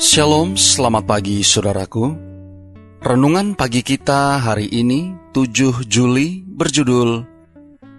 Shalom, 0.00 0.56
selamat 0.56 1.04
pagi 1.04 1.44
saudaraku. 1.44 2.16
Renungan 3.04 3.52
pagi 3.52 3.84
kita 3.84 4.40
hari 4.40 4.64
ini 4.72 5.12
7 5.36 5.84
Juli 5.84 6.40
berjudul 6.40 7.20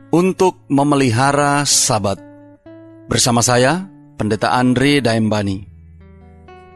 Untuk 0.09 0.66
Memelihara 0.66 1.62
Sabat. 1.62 2.18
Bersama 3.06 3.45
saya, 3.45 3.86
Pendeta 4.18 4.50
Andre 4.50 4.98
Daembani. 4.98 5.62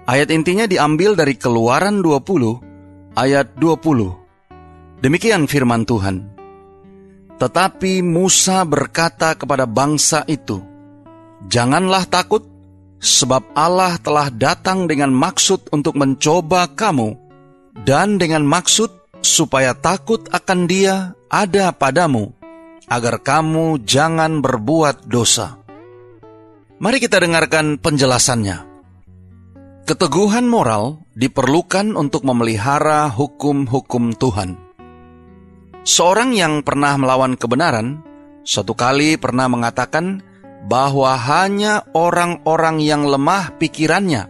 Ayat 0.05 0.29
intinya 0.29 0.69
diambil 0.69 1.17
dari 1.17 1.33
Keluaran 1.41 2.05
20 2.05 3.17
ayat 3.17 3.57
20. 3.57 5.01
Demikian 5.01 5.49
firman 5.49 5.89
Tuhan. 5.89 6.21
Tetapi 7.41 8.05
Musa 8.05 8.61
berkata 8.61 9.33
kepada 9.33 9.65
bangsa 9.65 10.21
itu, 10.29 10.61
"Janganlah 11.49 12.05
takut, 12.13 12.45
sebab 12.99 13.55
Allah 13.57 13.99
telah 14.01 14.31
datang 14.31 14.87
dengan 14.89 15.11
maksud 15.11 15.69
untuk 15.71 15.95
mencoba 15.99 16.71
kamu, 16.71 17.15
dan 17.83 18.15
dengan 18.15 18.47
maksud 18.47 18.89
supaya 19.19 19.75
takut 19.75 20.25
akan 20.31 20.59
Dia 20.69 21.17
ada 21.27 21.73
padamu, 21.75 22.31
agar 22.87 23.19
kamu 23.21 23.83
jangan 23.83 24.39
berbuat 24.39 25.09
dosa. 25.09 25.59
Mari 26.75 26.99
kita 26.99 27.23
dengarkan 27.23 27.79
penjelasannya. 27.79 28.75
Keteguhan 29.85 30.49
moral 30.49 31.05
diperlukan 31.13 31.93
untuk 31.93 32.25
memelihara 32.25 33.05
hukum-hukum 33.13 34.17
Tuhan. 34.17 34.57
Seorang 35.85 36.33
yang 36.33 36.65
pernah 36.65 36.97
melawan 36.97 37.37
kebenaran, 37.37 38.01
suatu 38.41 38.73
kali 38.73 39.21
pernah 39.21 39.45
mengatakan 39.45 40.25
bahwa 40.65 41.13
hanya 41.13 41.85
orang-orang 41.93 42.81
yang 42.81 43.05
lemah 43.05 43.53
pikirannya 43.61 44.25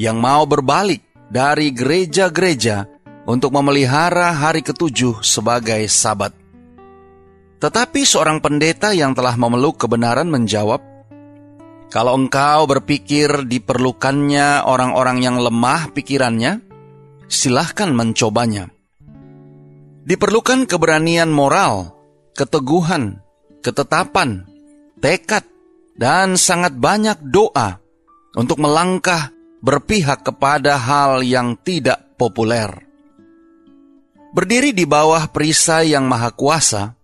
yang 0.00 0.16
mau 0.16 0.48
berbalik 0.48 1.04
dari 1.28 1.68
gereja-gereja 1.76 2.88
untuk 3.28 3.52
memelihara 3.52 4.32
hari 4.32 4.64
ketujuh 4.64 5.20
sebagai 5.20 5.84
sabat. 5.92 6.32
Tetapi 7.60 8.00
seorang 8.06 8.40
pendeta 8.40 8.96
yang 8.96 9.12
telah 9.12 9.36
memeluk 9.36 9.76
kebenaran 9.76 10.32
menjawab, 10.32 10.80
"Kalau 11.92 12.16
engkau 12.16 12.64
berpikir 12.64 13.44
diperlukannya 13.44 14.64
orang-orang 14.64 15.20
yang 15.20 15.36
lemah 15.36 15.92
pikirannya, 15.92 16.64
silahkan 17.28 17.92
mencobanya." 17.92 18.72
Diperlukan 20.08 20.64
keberanian 20.64 21.28
moral, 21.28 21.92
keteguhan, 22.32 23.20
ketetapan, 23.60 24.48
tekad, 25.04 25.44
dan 25.98 26.38
sangat 26.38 26.78
banyak 26.78 27.18
doa 27.26 27.82
untuk 28.38 28.62
melangkah 28.62 29.34
berpihak 29.58 30.22
kepada 30.22 30.78
hal 30.78 31.26
yang 31.26 31.58
tidak 31.58 32.14
populer. 32.14 32.70
Berdiri 34.30 34.70
di 34.70 34.86
bawah 34.86 35.26
perisai 35.26 35.98
yang 35.98 36.06
maha 36.06 36.30
kuasa, 36.30 36.94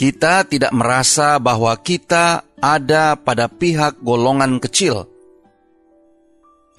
kita 0.00 0.48
tidak 0.48 0.72
merasa 0.72 1.36
bahwa 1.36 1.76
kita 1.76 2.48
ada 2.56 3.18
pada 3.20 3.52
pihak 3.52 4.00
golongan 4.00 4.56
kecil. 4.56 5.04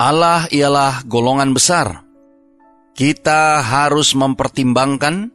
Allah 0.02 0.50
ialah 0.50 1.06
golongan 1.06 1.54
besar. 1.54 2.02
Kita 2.98 3.62
harus 3.62 4.18
mempertimbangkan 4.18 5.30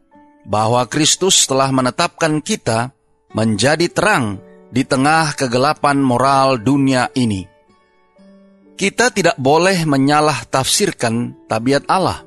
bahwa 0.49 0.83
Kristus 0.91 1.47
telah 1.47 1.71
menetapkan 1.71 2.43
kita 2.43 2.91
menjadi 3.37 3.87
terang 3.93 4.48
di 4.69 4.85
tengah 4.85 5.33
kegelapan 5.37 6.01
moral 6.01 6.61
dunia 6.61 7.09
ini. 7.17 7.45
Kita 8.79 9.11
tidak 9.11 9.35
boleh 9.41 9.83
menyalah 9.89 10.47
tafsirkan 10.47 11.35
tabiat 11.51 11.89
Allah. 11.91 12.23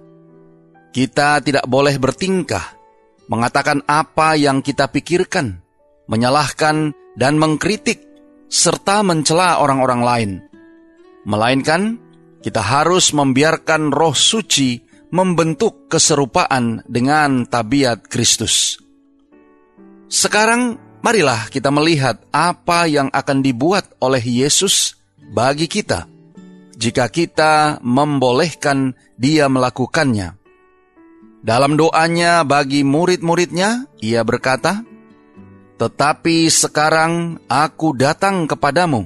Kita 0.92 1.40
tidak 1.40 1.64
boleh 1.64 1.96
bertingkah, 1.96 2.76
mengatakan 3.32 3.80
apa 3.88 4.36
yang 4.36 4.60
kita 4.60 4.92
pikirkan, 4.92 5.64
menyalahkan 6.12 6.92
dan 7.16 7.40
mengkritik, 7.40 8.04
serta 8.52 9.00
mencela 9.00 9.64
orang-orang 9.64 10.02
lain. 10.04 10.32
Melainkan, 11.24 11.96
kita 12.44 12.60
harus 12.60 13.16
membiarkan 13.16 13.96
roh 13.96 14.12
suci 14.12 14.84
membentuk 15.16 15.88
keserupaan 15.88 16.84
dengan 16.84 17.48
tabiat 17.48 18.12
Kristus. 18.12 18.76
Sekarang 20.12 20.91
Marilah 21.02 21.50
kita 21.50 21.74
melihat 21.74 22.22
apa 22.30 22.86
yang 22.86 23.10
akan 23.10 23.42
dibuat 23.42 23.90
oleh 23.98 24.22
Yesus 24.22 25.02
bagi 25.18 25.66
kita 25.66 26.06
jika 26.78 27.10
kita 27.10 27.82
membolehkan 27.86 28.98
Dia 29.18 29.46
melakukannya. 29.50 30.34
Dalam 31.42 31.74
doanya 31.74 32.42
bagi 32.42 32.86
murid-muridnya, 32.86 33.90
Ia 34.02 34.22
berkata, 34.22 34.86
"Tetapi 35.78 36.50
sekarang 36.50 37.42
Aku 37.50 37.98
datang 37.98 38.46
kepadamu, 38.46 39.06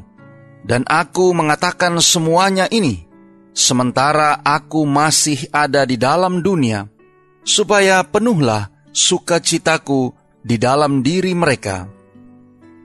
dan 0.67 0.83
Aku 0.87 1.31
mengatakan 1.31 1.99
semuanya 2.03 2.67
ini, 2.71 3.07
sementara 3.55 4.39
Aku 4.43 4.83
masih 4.83 5.47
ada 5.51 5.87
di 5.87 5.95
dalam 5.95 6.43
dunia, 6.43 6.91
supaya 7.43 8.03
penuhlah 8.03 8.67
sukacitaku 8.91 10.24
di 10.45 10.61
dalam 10.61 11.01
diri 11.01 11.33
mereka. 11.33 11.89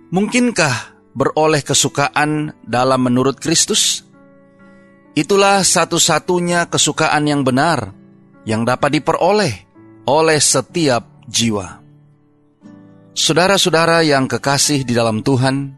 Mungkinkah 0.09 0.97
beroleh 1.13 1.61
kesukaan 1.61 2.57
dalam 2.65 3.05
menurut 3.05 3.37
Kristus? 3.37 4.01
Itulah 5.13 5.61
satu-satunya 5.61 6.73
kesukaan 6.73 7.29
yang 7.29 7.45
benar 7.45 7.93
yang 8.49 8.65
dapat 8.65 8.97
diperoleh 8.97 9.55
oleh 10.09 10.41
setiap 10.41 11.05
jiwa. 11.29 11.77
Saudara-saudara 13.13 14.01
yang 14.01 14.25
kekasih 14.25 14.87
di 14.87 14.97
dalam 14.97 15.21
Tuhan, 15.21 15.77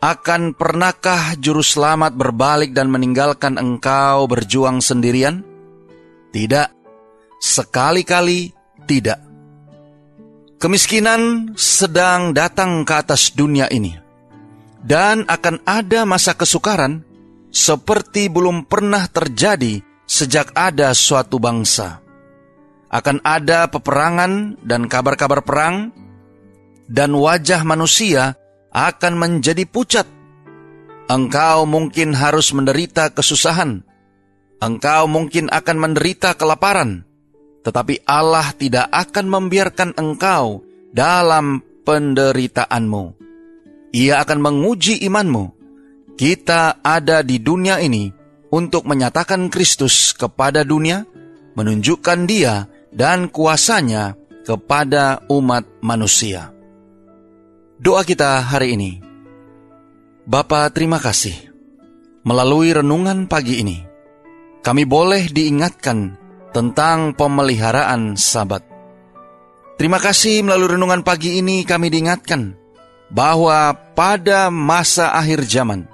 akan 0.00 0.56
pernahkah 0.56 1.36
juru 1.36 1.60
selamat 1.60 2.16
berbalik 2.16 2.70
dan 2.72 2.88
meninggalkan 2.88 3.58
engkau 3.58 4.24
berjuang 4.30 4.80
sendirian? 4.80 5.44
Tidak, 6.30 6.68
sekali-kali 7.42 8.54
tidak. 8.86 9.29
Kemiskinan 10.60 11.56
sedang 11.56 12.36
datang 12.36 12.84
ke 12.84 12.92
atas 12.92 13.32
dunia 13.32 13.64
ini, 13.72 13.96
dan 14.84 15.24
akan 15.24 15.64
ada 15.64 16.04
masa 16.04 16.36
kesukaran 16.36 17.00
seperti 17.48 18.28
belum 18.28 18.68
pernah 18.68 19.08
terjadi 19.08 19.80
sejak 20.04 20.52
ada 20.52 20.92
suatu 20.92 21.40
bangsa. 21.40 22.04
Akan 22.92 23.24
ada 23.24 23.72
peperangan 23.72 24.60
dan 24.60 24.84
kabar-kabar 24.84 25.40
perang, 25.40 25.96
dan 26.92 27.16
wajah 27.16 27.64
manusia 27.64 28.36
akan 28.68 29.16
menjadi 29.16 29.64
pucat. 29.64 30.04
Engkau 31.08 31.64
mungkin 31.64 32.12
harus 32.12 32.52
menderita 32.52 33.08
kesusahan, 33.16 33.80
engkau 34.60 35.08
mungkin 35.08 35.48
akan 35.48 35.76
menderita 35.88 36.36
kelaparan 36.36 37.08
tetapi 37.60 38.04
Allah 38.08 38.52
tidak 38.56 38.88
akan 38.88 39.26
membiarkan 39.28 39.90
engkau 39.96 40.64
dalam 40.90 41.60
penderitaanmu. 41.84 43.04
Ia 43.90 44.22
akan 44.22 44.38
menguji 44.38 45.02
imanmu. 45.04 45.44
Kita 46.14 46.84
ada 46.84 47.24
di 47.24 47.40
dunia 47.40 47.80
ini 47.80 48.12
untuk 48.52 48.84
menyatakan 48.84 49.48
Kristus 49.48 50.12
kepada 50.12 50.62
dunia, 50.66 51.06
menunjukkan 51.56 52.18
Dia 52.28 52.68
dan 52.92 53.32
kuasanya 53.32 54.18
kepada 54.44 55.24
umat 55.32 55.64
manusia. 55.80 56.52
Doa 57.80 58.04
kita 58.04 58.44
hari 58.44 58.76
ini. 58.76 58.92
Bapa 60.28 60.68
terima 60.68 61.00
kasih. 61.00 61.48
Melalui 62.20 62.76
renungan 62.76 63.24
pagi 63.24 63.64
ini, 63.64 63.80
kami 64.60 64.84
boleh 64.84 65.32
diingatkan 65.32 66.19
tentang 66.50 67.14
pemeliharaan 67.14 68.18
sabat. 68.18 68.66
Terima 69.80 69.96
kasih 69.96 70.44
melalui 70.44 70.76
renungan 70.76 71.00
pagi 71.00 71.40
ini 71.40 71.64
kami 71.64 71.88
diingatkan 71.88 72.52
bahwa 73.08 73.72
pada 73.96 74.52
masa 74.52 75.16
akhir 75.16 75.48
zaman 75.48 75.88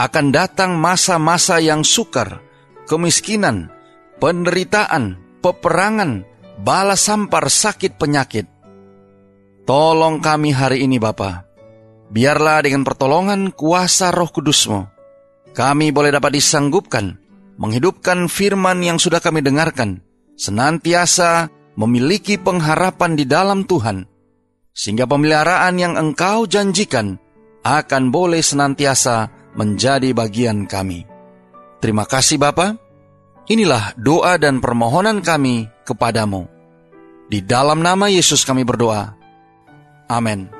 akan 0.00 0.26
datang 0.32 0.80
masa-masa 0.80 1.60
yang 1.60 1.84
sukar, 1.84 2.40
kemiskinan, 2.88 3.68
penderitaan, 4.16 5.20
peperangan, 5.44 6.24
bala 6.60 6.96
sampar 6.96 7.52
sakit 7.52 8.00
penyakit. 8.00 8.48
Tolong 9.68 10.24
kami 10.24 10.56
hari 10.56 10.88
ini 10.88 10.96
Bapa. 10.96 11.44
Biarlah 12.10 12.64
dengan 12.64 12.82
pertolongan 12.82 13.54
kuasa 13.54 14.10
roh 14.10 14.32
kudusmu, 14.32 14.82
kami 15.54 15.92
boleh 15.94 16.10
dapat 16.10 16.40
disanggupkan, 16.40 17.19
menghidupkan 17.60 18.26
firman 18.32 18.80
yang 18.80 18.96
sudah 18.96 19.20
kami 19.20 19.44
dengarkan, 19.44 20.00
senantiasa 20.40 21.52
memiliki 21.76 22.40
pengharapan 22.40 23.14
di 23.14 23.28
dalam 23.28 23.68
Tuhan, 23.68 24.08
sehingga 24.72 25.04
pemeliharaan 25.04 25.76
yang 25.76 25.94
engkau 26.00 26.48
janjikan 26.48 27.20
akan 27.60 28.08
boleh 28.08 28.40
senantiasa 28.40 29.28
menjadi 29.52 30.16
bagian 30.16 30.64
kami. 30.64 31.04
Terima 31.84 32.08
kasih 32.08 32.40
Bapa. 32.40 32.80
Inilah 33.50 33.92
doa 34.00 34.40
dan 34.40 34.64
permohonan 34.64 35.20
kami 35.20 35.68
kepadamu. 35.84 36.48
Di 37.28 37.44
dalam 37.44 37.84
nama 37.84 38.08
Yesus 38.08 38.46
kami 38.46 38.64
berdoa. 38.64 39.16
Amin. 40.10 40.59